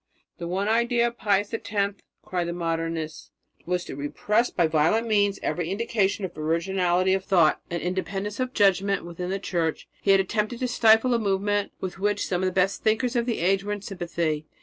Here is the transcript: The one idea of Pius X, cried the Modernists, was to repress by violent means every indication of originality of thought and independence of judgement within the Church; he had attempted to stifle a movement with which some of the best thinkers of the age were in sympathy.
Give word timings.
The 0.39 0.47
one 0.47 0.67
idea 0.67 1.05
of 1.05 1.19
Pius 1.19 1.53
X, 1.53 1.71
cried 2.25 2.47
the 2.47 2.53
Modernists, 2.53 3.29
was 3.67 3.85
to 3.85 3.95
repress 3.95 4.49
by 4.49 4.65
violent 4.65 5.05
means 5.05 5.37
every 5.43 5.69
indication 5.69 6.25
of 6.25 6.35
originality 6.35 7.13
of 7.13 7.23
thought 7.23 7.61
and 7.69 7.83
independence 7.83 8.39
of 8.39 8.51
judgement 8.51 9.05
within 9.05 9.29
the 9.29 9.37
Church; 9.37 9.87
he 10.01 10.09
had 10.09 10.19
attempted 10.19 10.57
to 10.61 10.67
stifle 10.67 11.13
a 11.13 11.19
movement 11.19 11.71
with 11.79 11.99
which 11.99 12.25
some 12.25 12.41
of 12.41 12.47
the 12.47 12.51
best 12.51 12.81
thinkers 12.81 13.15
of 13.15 13.27
the 13.27 13.41
age 13.41 13.63
were 13.63 13.73
in 13.73 13.83
sympathy. 13.83 14.47